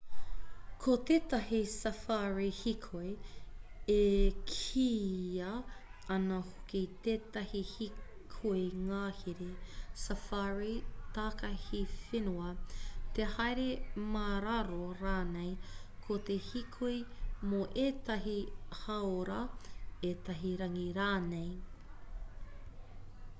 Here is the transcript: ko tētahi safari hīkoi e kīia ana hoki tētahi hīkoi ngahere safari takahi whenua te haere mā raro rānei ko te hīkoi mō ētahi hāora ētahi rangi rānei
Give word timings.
ko 0.83 0.93
tētahi 1.07 1.57
safari 1.71 2.45
hīkoi 2.59 3.09
e 3.95 4.29
kīia 4.51 5.49
ana 6.15 6.37
hoki 6.47 6.81
tētahi 7.07 7.61
hīkoi 7.73 8.63
ngahere 8.87 9.49
safari 10.05 10.73
takahi 11.19 11.83
whenua 11.99 12.47
te 13.19 13.27
haere 13.35 13.69
mā 14.17 14.25
raro 14.47 14.81
rānei 15.03 15.53
ko 16.07 16.17
te 16.31 16.39
hīkoi 16.47 16.95
mō 17.53 17.61
ētahi 17.87 18.39
hāora 18.81 19.37
ētahi 20.13 20.55
rangi 20.63 20.87
rānei 21.01 21.53